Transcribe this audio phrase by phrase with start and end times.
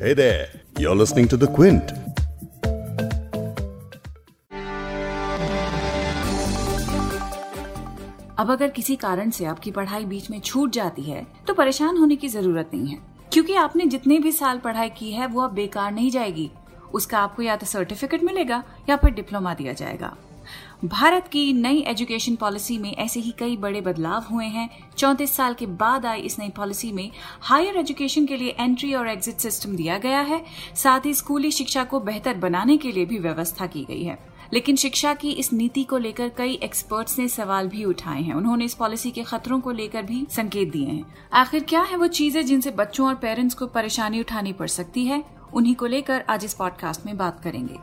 [0.00, 1.92] Hey there, you're listening to The Quint.
[8.38, 12.16] अब अगर किसी कारण से आपकी पढ़ाई बीच में छूट जाती है तो परेशान होने
[12.16, 12.98] की ज़रूरत नहीं है।
[13.32, 16.50] क्योंकि आपने जितने भी साल पढ़ाई की है वो अब बेकार नहीं जाएगी।
[16.94, 20.16] उसका आपको या तो सर्टिफिकेट मिलेगा या फिर डिप्लोमा दिया जाएगा।
[20.84, 25.54] भारत की नई एजुकेशन पॉलिसी में ऐसे ही कई बड़े बदलाव हुए हैं। चौंतीस साल
[25.54, 29.76] के बाद आई इस नई पॉलिसी में हायर एजुकेशन के लिए एंट्री और एग्जिट सिस्टम
[29.76, 30.44] दिया गया है।
[30.74, 34.18] साथ ही स्कूली शिक्षा को बेहतर बनाने के लिए भी व्यवस्था की गई है।
[34.52, 38.64] लेकिन शिक्षा की इस नीति को लेकर कई एक्सपर्ट्स ने सवाल भी उठाए हैं। उन्होंने
[38.64, 42.46] इस पॉलिसी के खतरों को लेकर भी संकेत दिए हैं। आखिर क्या है वो चीज़ें
[42.46, 45.24] जिनसे बच्चों और पेरेंट्स को परेशानी उठानी पड़ सकती है?
[45.54, 47.78] उन्हीं को लेकर आज इस पॉडकास्ट में बात करेंगे।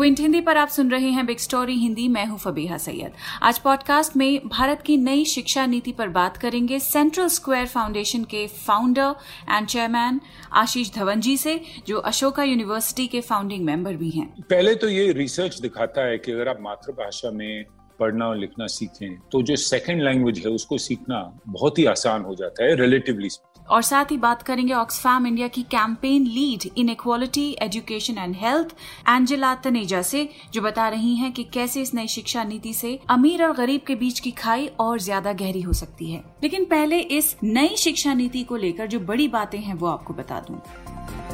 [0.00, 3.58] क्विंट हिंदी पर आप सुन रहे हैं बिग स्टोरी हिंदी, मैं हूँ फबीहा सैयद। आज
[3.58, 9.14] पॉडकास्ट में भारत की नई शिक्षा नीति पर बात करेंगे सेंट्रल स्क्वायर फाउंडेशन के founder
[9.50, 10.20] and chairman
[10.52, 15.12] Ashish Dhawan ji से, जो अशोका यूनिवर्सिटी के फाउंडिंग मेंबर भी हैं। पहले तो ये
[15.12, 17.64] रिसर्च दिखाता है कि अगर आप मातृभाषा में
[18.00, 22.34] पढ़ना और लिखना सीखें तो जो सेकंड लैंग्वेज है, उसको सीखना बहुत ही आसान हो
[22.34, 23.28] जाता है रिलेटिवली
[23.66, 28.74] और साथ ही बात करेंगे ऑक्सफैम इंडिया की campaign lead inequality education and health
[29.08, 33.44] Angela Taneja से, जो बता रही हैं कि कैसे इस नई शिक्षा नीति से अमीर
[33.44, 37.36] और गरीब के बीच की खाई और ज़्यादा गहरी हो सकती है। लेकिन पहले इस
[37.44, 41.29] नई शिक्षा नीति को लेकर जो बड़ी बातें हैं, वो आपको बता दूँ।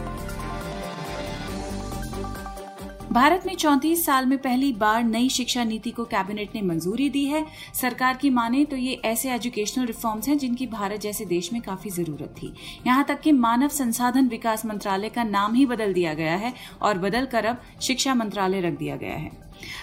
[3.17, 7.25] भारत में चौंतीस साल में पहली बार नई शिक्षा नीति को कैबिनेट ने मंजूरी दी
[7.25, 11.61] है। सरकार की माने तो ये ऐसे एजुकेशनल रिफॉर्म्स हैं जिनकी भारत जैसे देश में
[11.62, 12.53] काफ़ी ज़रूरत थी।
[12.86, 16.98] यहाँ तक कि मानव संसाधन विकास मंत्रालय का नाम ही बदल दिया गया है और
[16.98, 19.30] बदलकर अब शिक्षा मंत्रालय रख दिया गया है।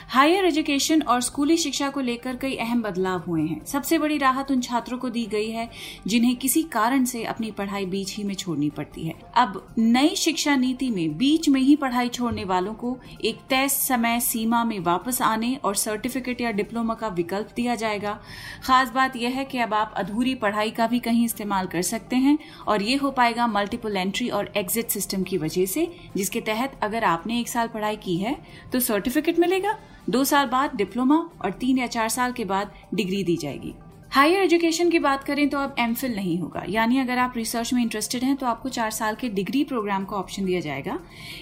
[0.10, 4.52] हायर एजुकेशन और स्कूली शिक्षा को लेकर कई अहम बदलाव हुए हैं। सबसे बड़ी राहत
[4.52, 5.70] उन छात्रों को दी गई है,
[6.08, 10.56] जिन्हें किसी कारण से अपनी पढ़ाई बीच ही में छोड़नी पड़ती है। अब नई शिक्षा
[10.56, 15.22] नीति में बीच में ही पढ़ाई छोड़ने वालों को एक तय समय सीमा में वापस
[15.22, 18.20] आने और सर्टिफिकेट या डिप्लोमा का विकल्प दिया जाएगा।
[18.64, 22.16] खास बात यह है कि अब आप अधूरी पढ़ाई का भी कहीं इस्तेमाल कर सकते
[22.18, 26.80] हैं और ये हो पाएगा मल्टीपल एंट्री और एग्जिट सिस्टम की वजह से, जिसके तहत
[26.84, 28.36] अगर आपने एक साल पढ़ाई की है
[28.74, 29.63] तो सर्टिफिकेट मिलेगा।
[30.10, 33.74] दो साल बाद डिप्लोमा और तीन या चार साल के बाद डिग्री दी जाएगी।
[34.12, 37.82] हायर एजुकेशन की बात करें तो अब एम नहीं होगा। यानी अगर आप रिसर्च में
[37.82, 41.00] इंटरेस्टेड हैं तो आपको चार साल के डिग्री प्रोग्राम का ऑप्शन दिया जाएगा।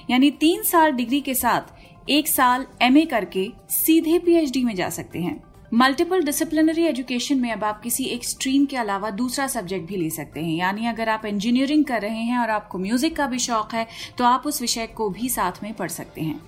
[0.09, 5.20] यानी तीन साल डिग्री के साथ एक साल एमए करके सीधे पीएचडी में जा सकते
[5.20, 9.98] हैं। मल्टीपल डिसिप्लिनरी एजुकेशन में अब आप किसी एक स्ट्रीम के अलावा दूसरा सब्जेक्ट भी
[9.98, 13.40] ले सकते हैं। यानी अगर आप इंजीनियरिंग कर रहे हैं और आपको म्यूज़िक का भी
[13.40, 13.86] शौक है
[14.18, 16.40] तो आप उस विषय को भी साथ में पढ़ सकते हैं।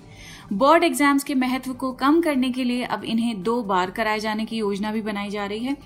[0.52, 4.44] बोर्ड एग्ज़ाम्स के महत्व को कम करने के लिए अब इन्हें दो बार कराए जाने
[4.44, 5.76] की योजना भी बनाई जा रही है।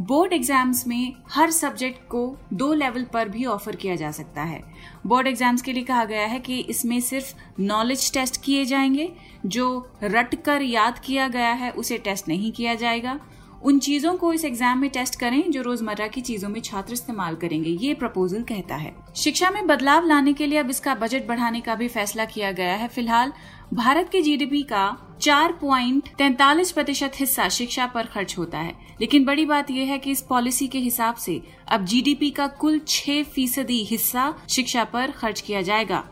[0.00, 4.62] बोर्ड एग्ज़ाम्स में हर सब्जेक्ट को दो लेवल पर भी ऑफ़र किया जा सकता है।
[5.06, 9.12] बोर्ड एग्ज़ाम्स के लिए कहा गया है कि इसमें सिर्फ़ नॉलेज टेस्ट किए जाएँगे,
[9.46, 13.20] जो रट कर याद किया गया है, उसे टेस्ट नहीं किया जाएगा।
[13.62, 17.36] उन चीज़ों को इस एग्ज़ाम में टेस्ट करें, जो रोज़मर्रा की चीज़ों में छात्र इस्तेमाल
[17.36, 21.60] करेंगे, ये प्रपोजल कहता है। शिक्षा में बदलाव लाने के लिए अब इसका बजट बढ़ाने
[21.60, 23.32] का भी फैसला किया गया है। फ़िलहाल
[23.74, 29.24] भारत के जीडीपी का चार प्वाइंट तैतालीस प्रतिशत हिस्सा शिक्षा पर खर्च होता है। लेकिन
[29.24, 33.22] बड़ी बात यह है कि इस पॉलिसी के हिसाब से अब जीडीपी का कुल छह
[33.22, 36.04] फ़ीसदी हिस्सा शिक्षा पर खर्च किया जाएगा।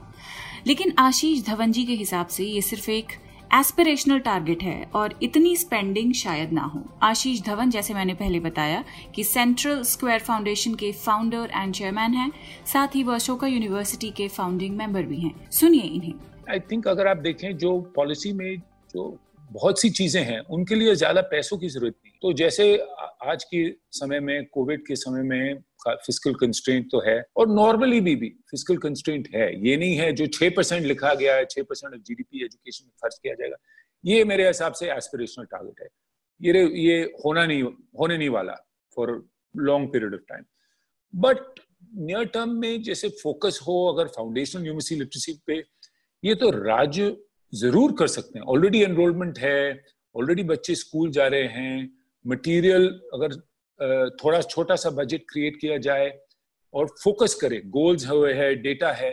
[0.67, 3.07] लेकिन आशीष धवन जी के हिसाब से ये सिर्फ़ एक
[3.55, 8.85] एस्पिरेशनल टारगेट है और इतनी स्पेंडिंग शायद ना हो। आशीष धवन, जैसे मैंने पहले बताया
[9.15, 12.33] कि सेंट्रल स्क्वायर फाउंडेशन के फाउंडर एंड चेयरमैन हैं,
[12.67, 16.15] साथ ही वो अशोका यूनिवर्सिटी के फाउंडिंग मेंबर भी हैं। सुनिए इन्हें।
[16.53, 18.57] आई थिंक अगर आप देखें जो पॉलिसी में
[18.95, 19.19] जो
[19.53, 22.65] बहुत सी चीज़ें हैं, उनके लिए ज़्यादा पैसों की ज़रूरत नहीं। तो जैसे
[23.25, 28.15] आज के समय में कोविड के समय में फ़िज़िकल कंस्ट्रेंट तो है, और नॉर्मली भी
[28.17, 31.95] भी फ़िज़िकल कंस्ट्रेंट है। ये नहीं है जो छह परसेंट लिखा गया है, छह परसेंट
[31.97, 33.57] जीडीपी एजुकेशन में खर्च किया जाएगा।
[34.05, 35.89] ये मेरे हिसाब से एस्पिरेशनल टारगेट है।
[36.41, 38.55] ये ये होना नहीं, होने नहीं वाला
[38.97, 39.23] for
[39.55, 40.45] long period of time
[41.15, 41.61] but
[41.99, 45.61] near term में जैसे फोकस हो, अगर फाउंडेशनल न्यूमसी लिटरेसी पे
[46.23, 47.17] ये तो राज्य
[47.53, 49.85] ज़रूर कर सकते हैं। ऑलरेडी एनरोलमेंट है
[50.15, 51.91] ऑलरेडी बच्चे स्कूल जा रहे हैं।
[52.25, 53.35] मटेरियल अगर
[54.17, 56.11] थोड़ा छोटा सा बजट क्रिएट किया जाए
[56.75, 59.11] और फोकस करे गोल्स हुए है डेटा है,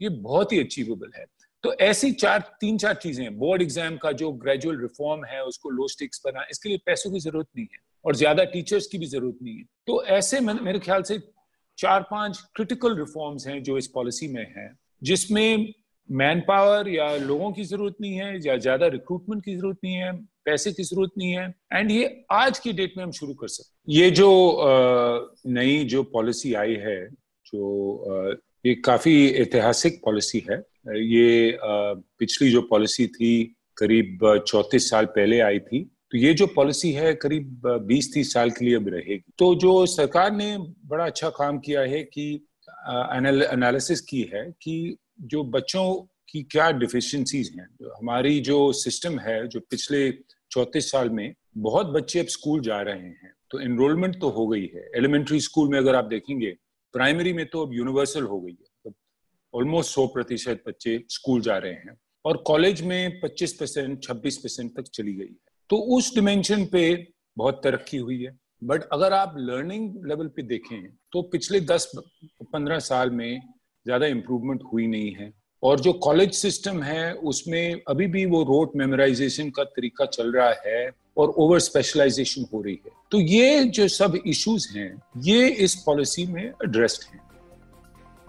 [0.00, 1.24] ये बहुत ही अचीवेबल है।
[1.64, 5.88] तो ऐसी चार, तीन चार चीज़ें बोर्ड एग्ज़ाम का जो ग्रेजुअल रिफॉर्म है, उसको लो
[5.88, 9.38] स्टिक्स बना, इसके लिए पैसों की ज़रूरत नहीं है और ज़्यादा टीचर्स की भी ज़रूरत
[9.42, 11.18] नहीं है। तो ऐसे मेरे ख्याल से
[11.78, 14.70] चार, पाँच क्रिटिकल रिफॉर्म्स हैं जो इस पॉलिसी में है,
[15.02, 15.72] जिसमें
[16.08, 20.12] मैन पावर या लोगों की ज़रूरत नहीं है या ज़्यादा रिक्रूटमेंट की ज़रूरत नहीं है,
[20.44, 23.92] पैसे की ज़रूरत नहीं है एंड ये आज की डेट में हम शुरू कर सकते
[23.92, 24.28] ये जो
[25.48, 27.06] नई जो पॉलिसी आई है,
[27.46, 30.56] जो ये काफ़ी ऐतिहासिक पॉलिसी है।
[30.88, 33.44] ये पिछली जो पॉलिसी थी,
[33.76, 34.18] करीब
[34.48, 38.64] चौतीस साल पहले आई थी। तो ये जो पॉलिसी है, करीब बीस तीस साल के
[38.64, 40.56] लिए अब रहेगी। तो जो सरकार ने
[40.86, 42.32] बड़ा अच्छा काम किया है कि
[43.52, 45.94] एनालिसिस की है कि जो बच्चों
[46.28, 50.10] की क्या डिफिशियंसीज हैं हमारी जो सिस्टम है, जो पिछले
[50.50, 54.66] चौतीस साल में बहुत बच्चे अब स्कूल जा रहे हैं तो एनरोलमेंट तो हो गई
[54.66, 56.56] है। एलिमेंट्री स्कूल में अगर आप देखेंगे
[56.94, 58.92] प्राइमरी में तो अब यूनिवर्सल हो गई है।
[59.54, 64.76] ऑलमोस्ट सौ प्रतिशत बच्चे स्कूल जा रहे हैं और कॉलेज में 25 परसेंट, छब्बीस परसेंट
[64.76, 69.34] तक चली गई है। तो उस डिमेंशन पे बहुत तरक्की हुई है। बट अगर आप
[69.38, 73.40] लर्निंग लेवल पे देखें तो पिछले 10-15 साल में
[73.86, 78.76] ज़्यादा इम्प्रूवमेंट हुई नहीं है। और जो कॉलेज सिस्टम है, उसमें अभी भी वो रोट
[78.76, 83.88] मेमोराइजेशन का तरीका चल रहा है और ओवर स्पेशलाइजेशन हो रही है। तो ये जो
[83.88, 87.20] सब इश्यूज़ हैं, ये इस पॉलिसी में एड्रेस्ड हैं।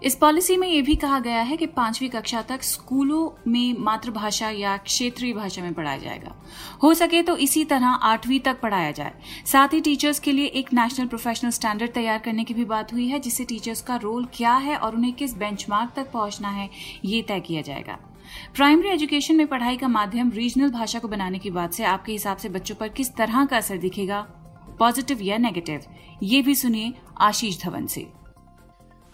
[0.02, 4.50] इस पॉलिसी में ये भी कहा गया है कि पांचवी कक्षा तक स्कूलों में मातृभाषा
[4.50, 6.34] या क्षेत्रीय भाषा में पढ़ाया जाएगा।
[6.82, 9.12] हो सके तो इसी तरह आठवीं तक पढ़ाया जाए।
[9.46, 13.06] साथ ही टीचर्स के लिए एक नेशनल प्रोफेशनल स्टैंडर्ड तैयार करने की भी बात हुई
[13.08, 16.68] है, जिससे टीचर्स का रोल क्या है और उन्हें किस बेंचमार्क तक पहुँचना है,
[17.04, 17.98] ये तय किया जाएगा।
[18.54, 22.36] प्राइमरी एजुकेशन में पढ़ाई का माध्यम रीजनल भाषा को बनाने की बात से आपके हिसाब
[22.36, 24.20] से बच्चों पर किस तरह का असर दिखेगा?
[24.78, 25.80] पॉजिटिव या नेगेटिव
[26.22, 28.06] ये भी सुनिए आशीष धवन से।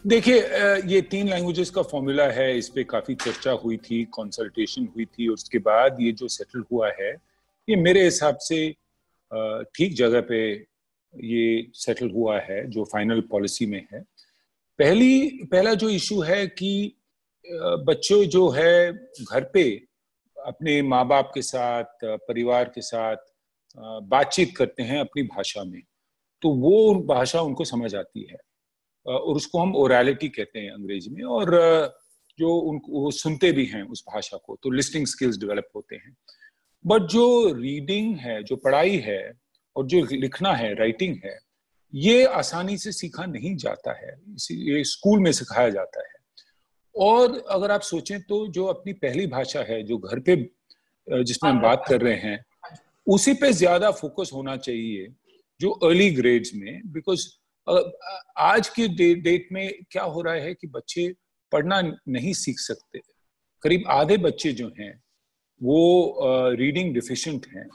[0.05, 0.41] देखिए
[0.87, 5.29] ये तीन लैंग्वेजेस का फॉर्मूला है, इस पे काफ़ी चर्चा हुई थी कंसल्टेशन हुई थी
[5.29, 7.11] उसके बाद ये जो सेटल हुआ है,
[7.69, 8.59] ये मेरे हिसाब से
[9.77, 10.43] ठीक जगह पे
[11.15, 14.01] ये सेटल हुआ है, जो फाइनल पॉलिसी में है।
[14.79, 16.95] पहली, पहला जो इशू है कि
[17.45, 19.71] बच्चों जो है घर पे
[20.37, 23.17] अपने माँ बाप के साथ, परिवार के साथ
[23.79, 25.83] बातचीत करते हैं अपनी भाषा में
[26.43, 28.39] तो वो भाषा उनको समझ आती है।
[29.07, 31.51] और उसको हम ओरलिटी कहते हैं अंग्रेज़ी में और
[32.39, 36.17] जो उनको सुनते भी हैं उस भाषा को तो लिस्टिंग स्किल्स डेवलप होते हैं।
[36.85, 39.33] बट जो रीडिंग है, जो पढ़ाई है
[39.77, 41.39] और जो लिखना है राइटिंग है,
[41.93, 44.17] ये आसानी से सीखा नहीं जाता है।
[44.53, 46.13] ये स्कूल में सिखाया जाता है।
[46.95, 50.37] और अगर आप सोचें तो जो अपनी पहली भाषा है, जो घर पे
[51.09, 52.45] जिसमें हम बात कर रहे हैं,
[53.07, 55.09] उसी पे ज़्यादा फोकस होना चाहिए,
[55.61, 57.27] जो अर्ली ग्रेड्स में बिकॉज़
[57.67, 61.13] आज के डे, डेट में क्या हो रहा है कि बच्चे
[61.53, 63.01] पढ़ना नहीं सीख सकते।
[63.63, 64.93] करीब आधे बच्चे जो हैं
[65.61, 67.69] वो रीडिंग डिफिशेंट हैं।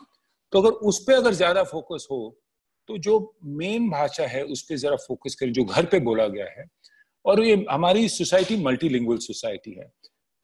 [0.53, 2.19] तो अगर उस पर अगर ज़्यादा फोकस हो
[2.89, 6.45] तो जो मेन भाषा है उस पर जरा फोकस करें जो घर पे बोला गया
[6.49, 6.65] है।
[7.25, 9.91] और ये हमारी सोसाइटी मल्टीलिंगुअल सोसाइटी है।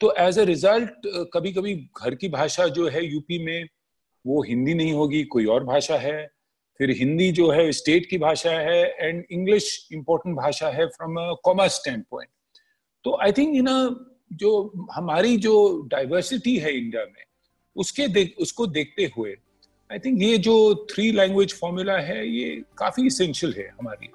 [0.02, 3.68] तो एज ए रिज़ल्ट कभी कभी घर की भाषा जो है यूपी में
[4.26, 6.28] वो हिंदी नहीं होगी कोई और भाषा है।
[6.78, 11.76] फिर हिंदी जो है स्टेट की भाषा है एंड इंग्लिश इंपॉर्टेंट भाषा है फ्रॉम कॉमर्स
[11.76, 12.30] स्टैंड पॉइंट
[13.06, 13.68] तो आई थिंक इन
[14.34, 14.52] जो
[14.94, 17.24] हमारी जो डाइवर्सिटी है इंडिया में,
[17.76, 19.36] उसके देख, उसको देखते हुए
[19.92, 24.10] आई थिंक ये जो थ्री लैंग्वेज फॉर्मूला है, ये काफ़ी इसेंशियल है हमारी।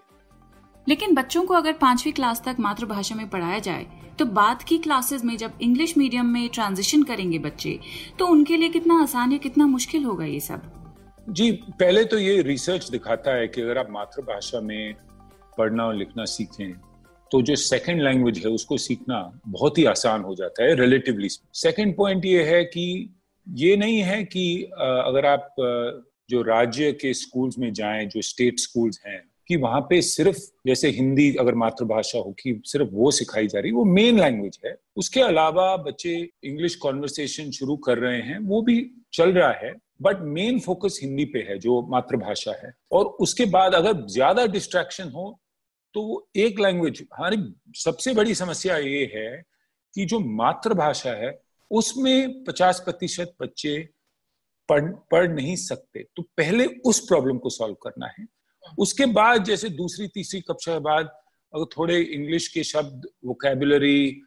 [0.89, 3.87] लेकिन बच्चों को अगर पांचवी क्लास तक मातृभाषा में पढ़ाया जाए
[4.19, 7.79] तो बाद की क्लासेस में जब इंग्लिश मीडियम में ट्रांजिशन करेंगे बच्चे
[8.19, 10.80] तो उनके लिए कितना आसान या कितना मुश्किल होगा ये सब?
[11.31, 14.95] जी, पहले तो ये रिसर्च दिखाता है कि अगर आप मातृभाषा में
[15.59, 16.73] पढ़ना और लिखना सीखें
[17.33, 21.97] तो जो सेकंड लैंग्वेज है, उसको सीखना बहुत ही आसान हो जाता है रिलेटिवली सेकंड
[21.97, 23.15] पॉइंट ये है कि,
[23.49, 25.55] ये नहीं है कि अगर आप
[26.31, 30.89] जो राज्य के स्कूल्स में जाएँ, जो स्टेट स्कूल्स हैं, कि वहाँ पे सिर्फ़, जैसे
[30.89, 35.21] हिंदी अगर मातृभाषा हो, कि सिर्फ़ वो सिखाई जा रही वो मेन लैंग्वेज है। उसके
[35.21, 40.59] अलावा बच्चे इंग्लिश कॉन्वर्सेशन शुरू कर रहे हैं, वो भी चल रहा है। बट मेन
[40.61, 45.39] फोकस हिंदी पे है, जो मातृभाषा है। और उसके बाद अगर ज़्यादा डिस्ट्रैक्शन हो
[45.95, 47.37] तो वो एक लैंग्वेज हमारी
[47.77, 49.43] सबसे बड़ी समस्या ये है
[49.95, 51.31] कि जो मातृभाषा है,
[51.71, 53.79] उसमें पचास प्रतिशत बच्चे
[54.69, 58.27] पढ़ पढ़ नहीं सकते। तो पहले उस प्रॉब्लम को सॉल्व करना है।
[58.79, 61.11] उसके बाद जैसे दूसरी, तीसरी कक्षा के बाद
[61.55, 64.23] अगर थोड़े इंग्लिश के शब्द वोकेबुलरी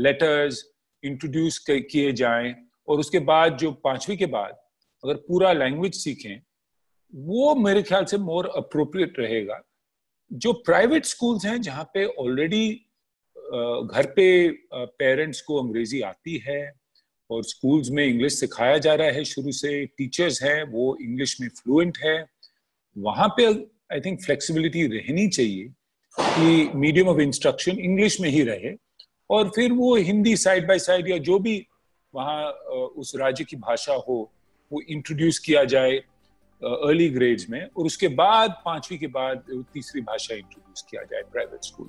[0.00, 0.64] लेटर्स
[1.02, 2.54] इंट्रोड्यूस किए जाएँ,
[2.88, 4.56] और उसके बाद जो पांचवी के बाद
[5.04, 6.40] अगर पूरा लैंग्वेज सीखें,
[7.12, 9.60] वो मेरे ख्याल से मोर अप्रोप्रिएट रहेगा।
[10.30, 12.68] जो प्राइवेट स्कूल्स हैं, जहाँ पे ऑलरेडी
[13.36, 16.72] घर पे पेरेंट्स को अंग्रेज़ी आती है
[17.30, 21.48] और स्कूल्स में इंग्लिश सिखाया जा रहा है शुरू से टीचर्स हैं, वो इंग्लिश में
[21.48, 22.26] फ्लुएंट है,
[22.96, 23.46] वहाँ पे
[23.92, 25.68] आई थिंक फ्लेक्सिबिलिटी रहनी चाहिए
[26.14, 28.74] कि मीडियम ऑफ़ इंस्ट्रक्शन इंग्लिश में ही रहे
[29.30, 31.66] और फिर वो हिंदी साइड बाय साइड या जो भी
[32.14, 32.50] वहाँ
[33.00, 34.18] उस राज्य की भाषा हो
[34.72, 35.96] वो इंट्रोड्यूस किया जाए
[36.62, 39.44] अर्ली ग्रेड्स में, और उसके बाद, पांचवी के बाद
[39.74, 41.88] तीसरी भाषा इंट्रोड्यूस किया जाए प्राइवेट स्कूल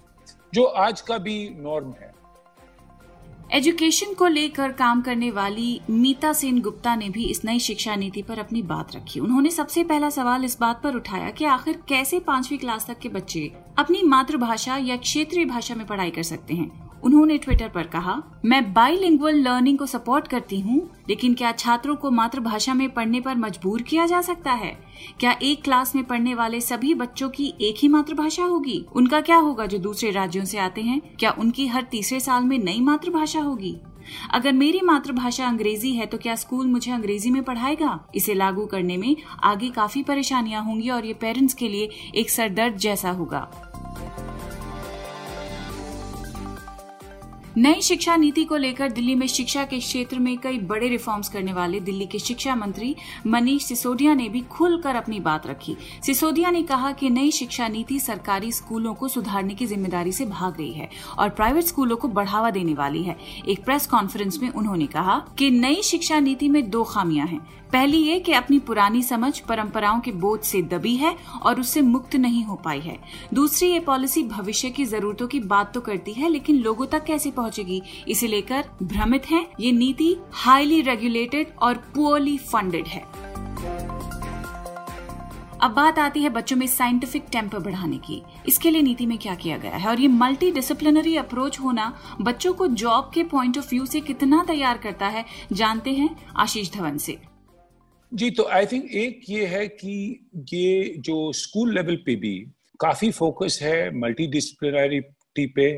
[0.53, 2.11] जो आज का भी नॉर्म है।
[3.53, 8.21] एजुकेशन को लेकर काम करने वाली मीता सेन गुप्ता ने भी इस नई शिक्षा नीति
[8.21, 12.19] पर अपनी बात रखी। उन्होंने सबसे पहला सवाल इस बात पर उठाया कि आखिर कैसे
[12.19, 16.88] पांचवी क्लास तक के बच्चे अपनी मातृभाषा या क्षेत्रीय भाषा में पढ़ाई कर सकते हैं।
[17.03, 18.15] उन्होंने ट्विटर पर कहा,
[18.45, 20.79] मैं बाईलिंगुअल लर्निंग को सपोर्ट करती हूँ,
[21.09, 24.77] लेकिन क्या छात्रों को मातृभाषा में पढ़ने पर मजबूर किया जा सकता है?
[25.19, 28.85] क्या एक क्लास में पढ़ने वाले सभी बच्चों की एक ही मातृभाषा होगी?
[28.95, 31.01] उनका क्या होगा जो दूसरे राज्यों से आते हैं?
[31.19, 33.75] क्या उनकी हर तीसरे साल में नई मातृभाषा होगी?
[34.31, 37.99] अगर मेरी मातृभाषा अंग्रेज़ी है तो क्या स्कूल मुझे अंग्रेज़ी में पढ़ाएगा?
[38.15, 42.77] इसे लागू करने में आगे काफ़ी परेशानियाँ होंगी और ये पेरेंट्स के लिए एक सरदर्द
[42.77, 43.47] जैसा होगा.
[47.57, 51.53] नई शिक्षा नीति को लेकर दिल्ली में शिक्षा के क्षेत्र में कई बड़े रिफॉर्म्स करने
[51.53, 52.95] वाले दिल्ली के शिक्षा मंत्री
[53.27, 55.75] मनीष सिसोदिया ने भी खुलकर अपनी बात रखी।
[56.05, 60.57] सिसोदिया ने कहा कि नई शिक्षा नीति सरकारी स्कूलों को सुधारने की ज़िम्मेदारी से भाग
[60.57, 64.87] रही है और प्राइवेट स्कूलों को बढ़ावा देने वाली है। एक प्रेस कॉन्फ्रेंस में उन्होंने
[64.87, 67.41] कहा कि नई शिक्षा नीति में दो खामियाँ हैं।
[67.73, 72.15] पहली ये कि अपनी पुरानी समझ परंपराओं के बोझ से दबी है और उससे मुक्त
[72.15, 72.97] नहीं हो पाई है।
[73.33, 77.31] दूसरी ये पॉलिसी भविष्य की जरूरतों की बात तो करती है, लेकिन लोगों तक कैसे
[77.31, 77.81] पहुंचेगी?
[78.07, 83.03] इसे लेकर भ्रमित है। ये नीति हाईली रेगुलेटेड और पुअरली फंडेड है।
[85.61, 89.35] अब बात आती है बच्चों में साइंटिफिक टेम्पर बढ़ाने की। इसके लिए नीति में क्या
[89.35, 89.87] किया गया है?
[89.87, 94.43] और ये मल्टी डिसिप्लिनरी अप्रोच होना बच्चों को जॉब के पॉइंट ऑफ़ व्यू से कितना
[94.47, 97.17] तैयार करता है, जानते हैं आशीष धवन से।
[98.11, 99.93] जी तो आई थिंक एक ये है कि
[100.53, 102.35] ये जो स्कूल लेवल पे भी
[102.79, 105.71] काफ़ी फोकस है मल्टी डिसिप्लिनरिटी पे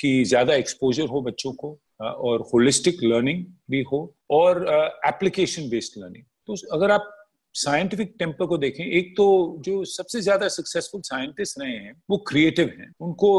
[0.00, 4.00] कि ज़्यादा एक्सपोजर हो बच्चों को और होलिस्टिक लर्निंग भी हो
[4.30, 4.64] और
[5.06, 7.10] एप्लीकेशन बेस्ड लर्निंग तो अगर आप
[7.54, 9.26] साइंटिफिक टेम्पर को देखें एक तो
[9.60, 13.30] जो सबसे ज़्यादा सक्सेसफुल साइंटिस्ट रहे हैं वो क्रिएटिव हैं। उनको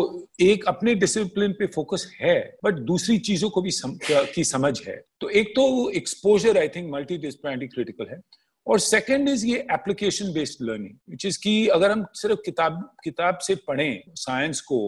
[0.41, 3.97] एक अपने डिसिप्लिन पे फोकस है बट दूसरी चीज़ों को भी सम,
[4.35, 8.21] की समझ है। तो एक तो exposure I think multi disciplinary critical है।
[8.67, 13.37] और सेकंड इज़ ये application based learning which is की अगर हम सिर्फ़ किताब किताब
[13.41, 14.79] से पढ़ें साइंस को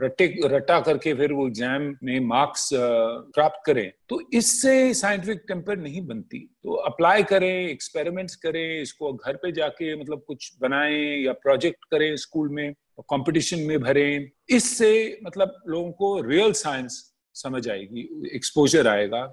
[0.00, 6.06] रटे, रटा करके फिर वो एग्ज़ाम में मार्क्स प्राप्त करें तो इससे साइंटिफिक टेम्पर नहीं
[6.06, 11.84] बनती। तो अप्लाई करें एक्सपेरिमेंट्स करें, इसको घर पे जाके मतलब कुछ बनाएँ या प्रोजेक्ट
[11.90, 17.02] करें स्कूल में कंपटीशन में भरें, इससे मतलब लोगों को रियल साइंस
[17.34, 19.24] समझ आएगी एक्सपोजर आएगा।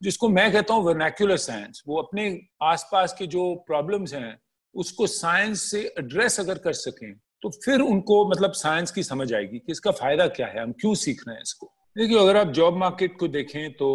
[0.00, 2.26] जिसको मैं कहता हूँ वर्नैक्यूलर साइंस वो अपने
[2.62, 4.38] आसपास के जो प्रॉब्लम्स हैं,
[4.74, 9.58] उसको साइंस से एड्रेस अगर कर सकें तो फिर उनको मतलब साइंस की समझ आएगी
[9.58, 12.76] कि इसका फ़ायदा क्या है, हम क्यों सीख रहे हैं इसको। देखिए, अगर आप जॉब
[12.76, 13.88] मार्केट को देखें तो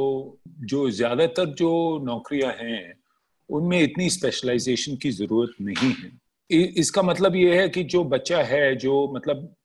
[0.66, 1.72] जो ज़्यादातर जो
[2.06, 2.94] नौकरियाँ हैं,
[3.50, 6.12] उनमें इतनी स्पेशलाइजेशन की ज़रूरत नहीं है।
[6.50, 9.56] इसका मतलब ये है कि जो बच्चा है, जो मतलब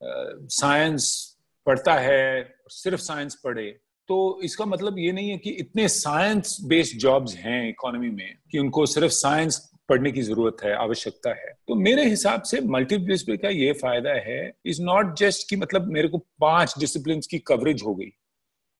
[0.00, 1.36] साइंस
[1.66, 3.64] पढ़ता है, सिर्फ़ साइंस पढ़े
[4.08, 8.58] तो इसका मतलब ये नहीं है कि इतने साइंस बेस्ड जॉब्स हैं इकोनॉमी में कि
[8.58, 9.58] उनको सिर्फ़ साइंस
[9.88, 14.10] पढ़ने की ज़रूरत है, आवश्यकता है। तो मेरे हिसाब से मल्टी डिसिप्लिन का ये फ़ायदा
[14.26, 14.52] है?
[14.66, 18.10] इज़ नॉट जस्ट कि मतलब मेरे को पाँच डिसिप्लिन की कवरेज हो गई।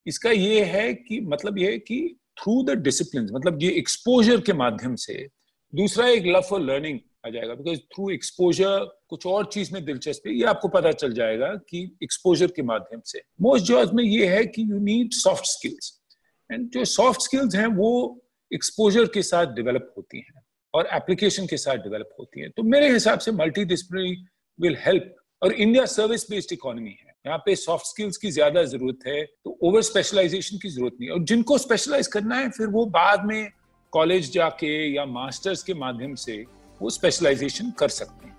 [0.07, 1.99] इसका ये है कि मतलब ये कि
[2.39, 5.29] थ्रू द डिसिप्लिन मतलब ये एक्सपोजर के माध्यम से,
[5.73, 10.39] दूसरा एक लव फॉर लर्निंग आ जाएगा। बिकॉज़ थ्रू एक्सपोजर कुछ और चीज़ में दिलचस्पी,
[10.41, 14.45] ये आपको पता चल जाएगा कि एक्सपोजर के माध्यम से। मोस्ट जॉब्स में ये है
[14.47, 15.93] कि you need soft skills
[16.51, 20.43] and जो सॉफ्ट स्किल्स हैं, वो एक्सपोजर के साथ डेवलप होती हैं
[20.75, 24.17] और एप्लीकेशन के साथ डेवलप होती हैं। तो मेरे हिसाब से मल्टी डिसिप्लिनरी
[24.59, 29.07] विल हेल्प और इंडिया सर्विस बेस्ड इकोनॉमी है। यहाँ पे सॉफ्ट स्किल्स की ज़्यादा ज़रूरत
[29.07, 32.85] है तो ओवर स्पेशलाइजेशन की ज़रूरत नहीं। है और जिनको स्पेशलाइज करना है, फिर वो
[32.89, 33.51] बाद में
[33.93, 36.37] कॉलेज जाके या मास्टर्स के माध्यम से
[36.85, 38.33] वो स्पेशलाइजेशन कर सकते हैं।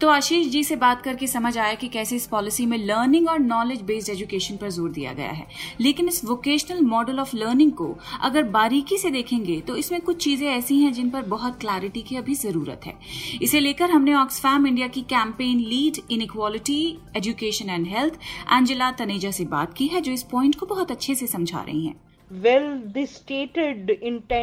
[0.00, 3.38] तो आशीष जी से बात करके समझ आया कि कैसे इस पॉलिसी में लर्निंग और
[3.38, 5.46] नॉलेज बेस्ड एजुकेशन पर ज़ोर दिया गया है।
[5.80, 7.88] लेकिन इस वोकेशनल मॉडल ऑफ़ लर्निंग को
[8.22, 12.16] अगर बारीकी से देखेंगे तो इसमें कुछ चीज़ें ऐसी हैं जिन पर बहुत क्लैरिटी की
[12.16, 12.94] अभी ज़रूरत है।
[13.42, 16.82] इसे लेकर हमने ऑक्सफैम इंडिया की campaign lead inequality
[17.16, 18.18] education and health
[18.52, 21.86] Angela Taneja से बात की है, जो इस पॉइंट को बहुत अच्छे से समझा रही
[21.86, 22.00] हैं।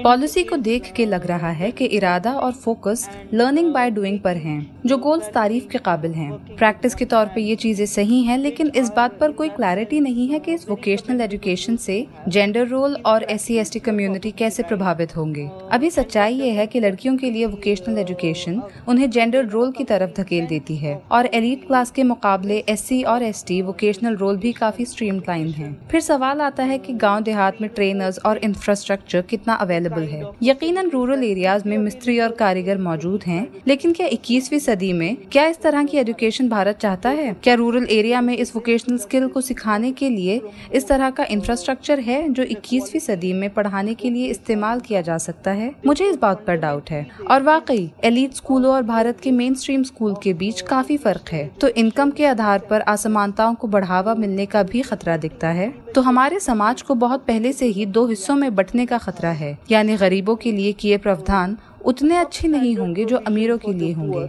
[0.04, 4.38] पॉलिसी को देख के लग रहा है कि इरादा और फोकस लर्निंग बाय डूइंग पर
[4.38, 8.38] हैं, जो गोल्स तारीफ़ के काबिल हैं। प्रैक्टिस के तौर पे ये चीज़ें सही हैं,
[8.38, 12.96] लेकिन इस बात पर कोई क्लैरिटी नहीं है कि इस वोकेशनल एजुकेशन से जेंडर रोल
[13.06, 17.46] और एस सी कम्युनिटी कैसे प्रभावित होंगे अभी सच्चाई ये है कि लड़कियों के लिए
[17.46, 22.58] वोकेशनल एजुकेशन उन्हें जेंडर रोल की तरफ़ धकेल देती है और एलिट क्लास के मुकाबले
[22.70, 26.94] एससी और एस टी वोकेशनल रोल भी काफ़ी स्ट्रीम है फिर सवाल आता है की
[26.94, 32.32] गाँव देहात में ट्रेनर्स और इंफ्रास्ट्रक्चर कितना अवेलेबल है। यकीनन रूरल एरियाज़ में मिस्त्री और
[32.32, 37.10] कारीगर मौजूद हैं, लेकिन क्या 21वीं सदी में क्या इस तरह की एजुकेशन भारत चाहता
[37.10, 37.36] है?
[37.44, 40.42] क्या रूरल एरिया में इस वोकेशनल स्किल को सिखाने के लिए
[40.74, 45.18] इस तरह का इंफ्रास्ट्रक्चर है जो 21वीं सदी में पढ़ाने के लिए इस्तेमाल किया जा
[45.18, 45.72] सकता है?
[45.86, 49.84] मुझे इस बात पर डाउट है। और वाकई एलिट स्कूलों और भारत के मेन स्ट्रीम
[49.84, 54.46] स्कूल के बीच काफ़ी फ़र्क है। तो इनकम के आधार पर असमानताओं को बढ़ावा मिलने
[54.46, 58.36] का भी खतरा दिखता है। तो हमारे समाज को बहुत पहले से ही दो हिस्सों
[58.36, 63.06] में बंटने का खतरा है यानी गरीबों के लिए किए प्रावधान उतने अच्छे नहीं होंगे
[63.06, 64.28] जो अमीरों के लिए होंगे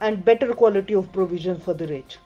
[0.00, 2.16] and better quality of provision for the rich.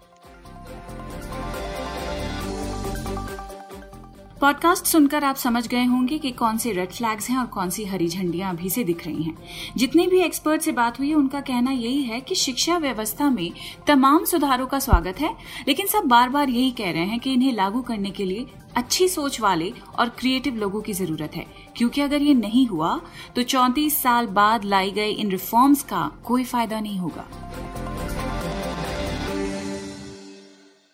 [4.44, 7.84] Podcast सुनकर आप समझ गए होंगे कि कौन से रेड फ्लैग्स हैं और कौन सी
[7.84, 9.36] हरी झंडियाँ अभी से दिख रही हैं।
[9.76, 13.50] जितने भी एक्सपर्ट से बात हुई है, उनका कहना यही है कि शिक्षा व्यवस्था में
[13.86, 15.34] तमाम सुधारों का स्वागत है,
[15.68, 18.46] लेकिन सब बार बार यही कह रहे हैं कि इन्हें लागू करने के लिए
[18.76, 21.46] अच्छी सोच वाले और क्रिएटिव लोगों की ज़रूरत है।
[21.76, 23.00] क्योंकि अगर ये नहीं हुआ
[23.36, 27.93] तो चौंतीस साल बाद लाई गई इन रिफॉर्म्स का कोई फ़ायदा नहीं होगा।